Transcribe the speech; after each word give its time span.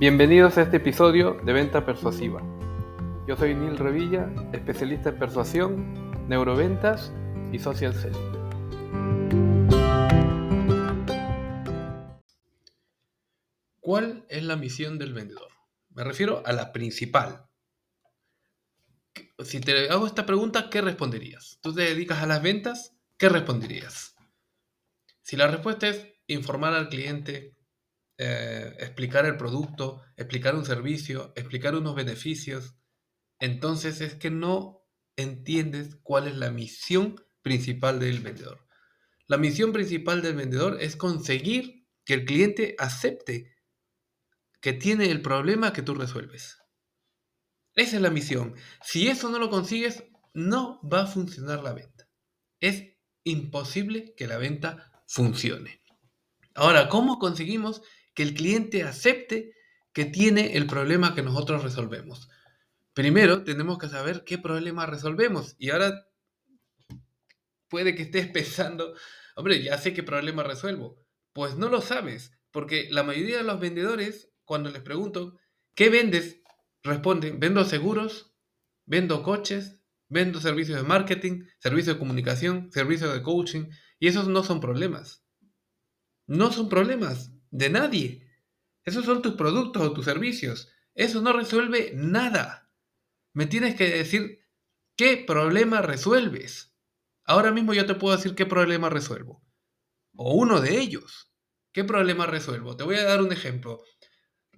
Bienvenidos 0.00 0.56
a 0.56 0.62
este 0.62 0.76
episodio 0.76 1.40
de 1.44 1.52
Venta 1.52 1.84
Persuasiva. 1.84 2.40
Yo 3.26 3.36
soy 3.36 3.56
Neil 3.56 3.76
Revilla, 3.76 4.32
especialista 4.52 5.08
en 5.08 5.18
persuasión, 5.18 6.28
neuroventas 6.28 7.12
y 7.50 7.58
social 7.58 7.92
selling. 7.92 8.32
¿Cuál 13.80 14.24
es 14.28 14.44
la 14.44 14.54
misión 14.54 14.98
del 14.98 15.14
vendedor? 15.14 15.50
Me 15.90 16.04
refiero 16.04 16.44
a 16.46 16.52
la 16.52 16.70
principal. 16.72 17.48
Si 19.44 19.60
te 19.60 19.90
hago 19.90 20.06
esta 20.06 20.24
pregunta, 20.24 20.70
¿qué 20.70 20.80
responderías? 20.80 21.58
¿Tú 21.60 21.74
te 21.74 21.82
dedicas 21.82 22.22
a 22.22 22.26
las 22.26 22.40
ventas? 22.40 22.96
¿Qué 23.16 23.28
responderías? 23.28 24.14
Si 25.22 25.36
la 25.36 25.48
respuesta 25.48 25.88
es 25.88 26.06
informar 26.28 26.74
al 26.74 26.88
cliente, 26.88 27.57
eh, 28.18 28.74
explicar 28.80 29.26
el 29.26 29.36
producto, 29.36 30.02
explicar 30.16 30.56
un 30.56 30.64
servicio, 30.64 31.32
explicar 31.36 31.74
unos 31.76 31.94
beneficios, 31.94 32.74
entonces 33.38 34.00
es 34.00 34.14
que 34.14 34.30
no 34.30 34.84
entiendes 35.16 35.96
cuál 36.02 36.26
es 36.26 36.36
la 36.36 36.50
misión 36.50 37.16
principal 37.42 38.00
del 38.00 38.20
vendedor. 38.20 38.66
La 39.26 39.36
misión 39.36 39.72
principal 39.72 40.22
del 40.22 40.34
vendedor 40.34 40.78
es 40.80 40.96
conseguir 40.96 41.86
que 42.04 42.14
el 42.14 42.24
cliente 42.24 42.74
acepte 42.78 43.54
que 44.60 44.72
tiene 44.72 45.10
el 45.10 45.22
problema 45.22 45.72
que 45.72 45.82
tú 45.82 45.94
resuelves. 45.94 46.58
Esa 47.74 47.96
es 47.96 48.02
la 48.02 48.10
misión. 48.10 48.54
Si 48.82 49.06
eso 49.06 49.30
no 49.30 49.38
lo 49.38 49.50
consigues, 49.50 50.02
no 50.34 50.80
va 50.82 51.02
a 51.02 51.06
funcionar 51.06 51.62
la 51.62 51.72
venta. 51.72 52.08
Es 52.60 52.96
imposible 53.22 54.14
que 54.16 54.26
la 54.26 54.38
venta 54.38 55.04
funcione. 55.06 55.82
Ahora, 56.58 56.88
¿cómo 56.88 57.18
conseguimos 57.18 57.82
que 58.14 58.24
el 58.24 58.34
cliente 58.34 58.82
acepte 58.82 59.52
que 59.92 60.04
tiene 60.04 60.56
el 60.56 60.66
problema 60.66 61.14
que 61.14 61.22
nosotros 61.22 61.62
resolvemos. 61.62 62.28
Primero 62.94 63.44
tenemos 63.44 63.78
que 63.78 63.88
saber 63.88 64.24
qué 64.24 64.38
problema 64.38 64.86
resolvemos. 64.86 65.56
Y 65.58 65.70
ahora 65.70 66.06
puede 67.68 67.94
que 67.94 68.02
estés 68.02 68.26
pensando, 68.32 68.94
hombre, 69.36 69.62
ya 69.62 69.78
sé 69.78 69.94
qué 69.94 70.02
problema 70.02 70.42
resuelvo. 70.42 71.04
Pues 71.32 71.56
no 71.56 71.68
lo 71.68 71.80
sabes, 71.80 72.32
porque 72.50 72.88
la 72.90 73.02
mayoría 73.02 73.38
de 73.38 73.42
los 73.44 73.60
vendedores, 73.60 74.30
cuando 74.44 74.70
les 74.70 74.82
pregunto, 74.82 75.36
¿qué 75.74 75.90
vendes? 75.90 76.42
Responden, 76.82 77.40
vendo 77.40 77.64
seguros, 77.64 78.34
vendo 78.86 79.22
coches, 79.22 79.80
vendo 80.08 80.40
servicios 80.40 80.80
de 80.80 80.86
marketing, 80.86 81.44
servicios 81.58 81.96
de 81.96 82.00
comunicación, 82.00 82.70
servicios 82.72 83.12
de 83.12 83.22
coaching, 83.22 83.66
y 83.98 84.08
esos 84.08 84.28
no 84.28 84.42
son 84.42 84.60
problemas. 84.60 85.27
No 86.28 86.52
son 86.52 86.68
problemas 86.68 87.32
de 87.50 87.70
nadie. 87.70 88.30
Esos 88.84 89.06
son 89.06 89.22
tus 89.22 89.34
productos 89.34 89.82
o 89.82 89.92
tus 89.92 90.04
servicios. 90.04 90.70
Eso 90.94 91.22
no 91.22 91.32
resuelve 91.32 91.92
nada. 91.94 92.70
Me 93.32 93.46
tienes 93.46 93.74
que 93.74 93.88
decir 93.88 94.40
qué 94.94 95.16
problema 95.16 95.80
resuelves. 95.80 96.76
Ahora 97.24 97.50
mismo 97.50 97.72
yo 97.72 97.86
te 97.86 97.94
puedo 97.94 98.16
decir 98.16 98.34
qué 98.34 98.44
problema 98.44 98.90
resuelvo. 98.90 99.42
O 100.16 100.34
uno 100.34 100.60
de 100.60 100.78
ellos. 100.78 101.32
¿Qué 101.72 101.82
problema 101.82 102.26
resuelvo? 102.26 102.76
Te 102.76 102.84
voy 102.84 102.96
a 102.96 103.04
dar 103.04 103.22
un 103.22 103.32
ejemplo. 103.32 103.82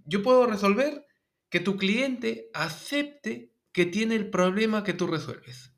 Yo 0.04 0.22
puedo 0.22 0.46
resolver 0.46 1.06
que 1.50 1.60
tu 1.60 1.76
cliente 1.76 2.50
acepte 2.52 3.54
que 3.72 3.86
tiene 3.86 4.16
el 4.16 4.28
problema 4.30 4.82
que 4.82 4.94
tú 4.94 5.06
resuelves. 5.06 5.72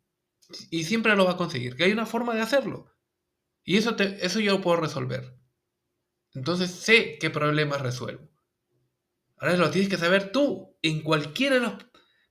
Y 0.71 0.85
siempre 0.85 1.17
lo 1.17 1.27
va 1.27 1.33
a 1.33 1.37
conseguir, 1.37 1.77
que 1.77 1.85
hay 1.85 1.93
una 1.93 2.07
forma 2.07 2.35
de 2.35 2.41
hacerlo. 2.41 2.91
Y 3.63 3.77
eso, 3.77 3.95
te, 3.95 4.25
eso 4.25 4.41
yo 4.41 4.53
lo 4.53 4.61
puedo 4.63 4.81
resolver. 4.81 5.42
Entonces 6.35 6.71
sé 6.71 7.19
qué 7.21 7.31
problemas 7.31 7.81
resuelvo. 7.81 8.31
Ahora 9.37 9.57
lo 9.57 9.71
tienes 9.71 9.91
que 9.91 9.99
saber 9.99 10.33
tú. 10.33 10.77
En 10.83 11.03
cualquiera 11.03 11.57
de 11.57 11.61
los 11.61 11.75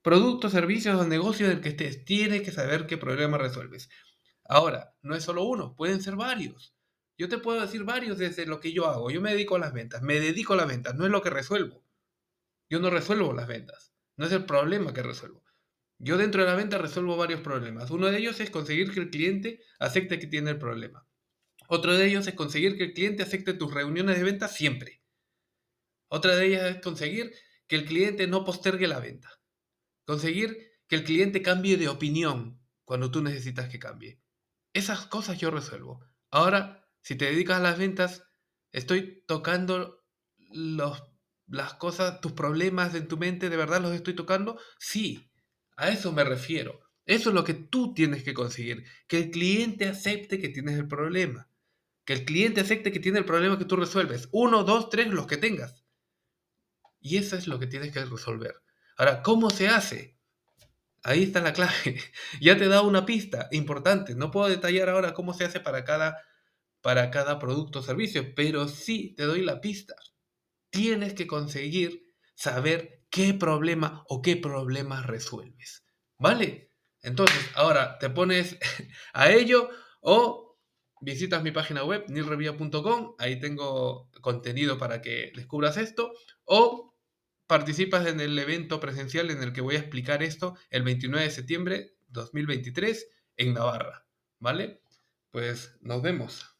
productos, 0.01 0.53
servicios 0.53 0.99
o 0.99 1.05
negocios 1.05 1.49
del 1.49 1.61
que 1.61 1.69
estés, 1.69 2.05
tienes 2.05 2.41
que 2.41 2.51
saber 2.51 2.87
qué 2.87 2.97
problema 2.97 3.37
resuelves. 3.37 3.89
Ahora, 4.45 4.95
no 5.01 5.15
es 5.15 5.23
solo 5.23 5.43
uno, 5.43 5.75
pueden 5.75 6.01
ser 6.01 6.15
varios. 6.15 6.75
Yo 7.17 7.29
te 7.29 7.37
puedo 7.37 7.61
decir 7.61 7.83
varios 7.83 8.17
desde 8.17 8.45
lo 8.45 8.59
que 8.59 8.73
yo 8.73 8.87
hago. 8.87 9.11
Yo 9.11 9.21
me 9.21 9.31
dedico 9.31 9.55
a 9.55 9.59
las 9.59 9.73
ventas, 9.73 10.01
me 10.01 10.19
dedico 10.19 10.53
a 10.53 10.57
las 10.57 10.67
ventas, 10.67 10.95
no 10.95 11.05
es 11.05 11.11
lo 11.11 11.21
que 11.21 11.29
resuelvo. 11.29 11.85
Yo 12.69 12.79
no 12.79 12.89
resuelvo 12.89 13.33
las 13.33 13.47
ventas, 13.47 13.93
no 14.17 14.25
es 14.25 14.31
el 14.31 14.45
problema 14.45 14.93
que 14.93 15.03
resuelvo. 15.03 15.43
Yo 15.99 16.17
dentro 16.17 16.41
de 16.41 16.49
la 16.49 16.55
venta 16.55 16.79
resuelvo 16.79 17.15
varios 17.15 17.41
problemas. 17.41 17.91
Uno 17.91 18.07
de 18.07 18.17
ellos 18.17 18.39
es 18.39 18.49
conseguir 18.49 18.91
que 18.91 19.01
el 19.01 19.11
cliente 19.11 19.61
acepte 19.77 20.17
que 20.17 20.25
tiene 20.25 20.49
el 20.49 20.57
problema. 20.57 21.05
Otro 21.73 21.95
de 21.95 22.05
ellos 22.05 22.27
es 22.27 22.33
conseguir 22.33 22.75
que 22.75 22.83
el 22.83 22.93
cliente 22.93 23.23
acepte 23.23 23.53
tus 23.53 23.73
reuniones 23.73 24.17
de 24.17 24.25
venta 24.25 24.49
siempre. 24.49 25.01
Otra 26.09 26.35
de 26.35 26.47
ellas 26.47 26.63
es 26.65 26.81
conseguir 26.81 27.33
que 27.65 27.77
el 27.77 27.85
cliente 27.85 28.27
no 28.27 28.43
postergue 28.43 28.89
la 28.89 28.99
venta. 28.99 29.29
Conseguir 30.03 30.73
que 30.89 30.97
el 30.97 31.05
cliente 31.05 31.41
cambie 31.41 31.77
de 31.77 31.87
opinión 31.87 32.61
cuando 32.83 33.09
tú 33.09 33.23
necesitas 33.23 33.69
que 33.69 33.79
cambie. 33.79 34.19
Esas 34.73 35.05
cosas 35.05 35.39
yo 35.39 35.49
resuelvo. 35.49 36.05
Ahora, 36.29 36.89
si 36.99 37.15
te 37.15 37.23
dedicas 37.23 37.59
a 37.59 37.63
las 37.63 37.77
ventas, 37.77 38.25
estoy 38.73 39.23
tocando 39.25 40.03
las 40.49 41.73
cosas, 41.75 42.19
tus 42.19 42.33
problemas 42.33 42.95
en 42.95 43.07
tu 43.07 43.15
mente, 43.15 43.49
¿de 43.49 43.55
verdad 43.55 43.81
los 43.81 43.93
estoy 43.93 44.13
tocando? 44.13 44.59
Sí, 44.77 45.31
a 45.77 45.87
eso 45.87 46.11
me 46.11 46.25
refiero. 46.25 46.81
Eso 47.05 47.29
es 47.29 47.35
lo 47.35 47.45
que 47.45 47.53
tú 47.53 47.93
tienes 47.93 48.25
que 48.25 48.33
conseguir, 48.33 48.83
que 49.07 49.19
el 49.19 49.31
cliente 49.31 49.87
acepte 49.87 50.37
que 50.37 50.49
tienes 50.49 50.77
el 50.77 50.89
problema. 50.89 51.47
Que 52.05 52.13
el 52.13 52.25
cliente 52.25 52.61
acepte 52.61 52.91
que 52.91 52.99
tiene 52.99 53.19
el 53.19 53.25
problema 53.25 53.57
que 53.57 53.65
tú 53.65 53.75
resuelves. 53.75 54.29
Uno, 54.31 54.63
dos, 54.63 54.89
tres, 54.89 55.07
los 55.07 55.27
que 55.27 55.37
tengas. 55.37 55.85
Y 56.99 57.17
eso 57.17 57.35
es 57.35 57.47
lo 57.47 57.59
que 57.59 57.67
tienes 57.67 57.91
que 57.91 58.03
resolver. 58.05 58.55
Ahora, 58.97 59.21
¿cómo 59.23 59.49
se 59.49 59.67
hace? 59.67 60.19
Ahí 61.03 61.23
está 61.23 61.41
la 61.41 61.53
clave. 61.53 61.99
ya 62.41 62.57
te 62.57 62.67
dado 62.67 62.87
una 62.87 63.05
pista 63.05 63.47
importante. 63.51 64.15
No 64.15 64.31
puedo 64.31 64.47
detallar 64.47 64.89
ahora 64.89 65.13
cómo 65.13 65.33
se 65.33 65.45
hace 65.45 65.59
para 65.59 65.83
cada, 65.83 66.21
para 66.81 67.09
cada 67.09 67.39
producto 67.39 67.79
o 67.79 67.83
servicio, 67.83 68.35
pero 68.35 68.67
sí 68.67 69.15
te 69.15 69.23
doy 69.23 69.41
la 69.41 69.61
pista. 69.61 69.95
Tienes 70.69 71.13
que 71.13 71.27
conseguir 71.27 72.03
saber 72.35 73.03
qué 73.09 73.33
problema 73.33 74.03
o 74.07 74.21
qué 74.21 74.37
problemas 74.37 75.05
resuelves. 75.07 75.83
¿Vale? 76.17 76.71
Entonces, 77.01 77.49
ahora 77.55 77.97
te 77.97 78.11
pones 78.11 78.57
a 79.13 79.31
ello 79.31 79.69
o 80.01 80.50
visitas 81.01 81.43
mi 81.43 81.51
página 81.51 81.83
web, 81.83 82.05
nilrevia.com, 82.07 83.15
ahí 83.17 83.39
tengo 83.39 84.09
contenido 84.21 84.77
para 84.77 85.01
que 85.01 85.31
descubras 85.35 85.77
esto, 85.77 86.13
o 86.45 86.95
participas 87.47 88.07
en 88.07 88.21
el 88.21 88.37
evento 88.39 88.79
presencial 88.79 89.29
en 89.29 89.43
el 89.43 89.51
que 89.51 89.61
voy 89.61 89.75
a 89.75 89.79
explicar 89.79 90.23
esto 90.23 90.55
el 90.69 90.83
29 90.83 91.25
de 91.25 91.31
septiembre 91.31 91.95
2023 92.07 93.09
en 93.37 93.53
Navarra, 93.53 94.05
¿vale? 94.39 94.81
Pues 95.31 95.75
nos 95.81 96.01
vemos. 96.01 96.50